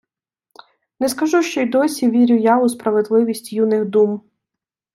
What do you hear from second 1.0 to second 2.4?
скажу, що й досі вірю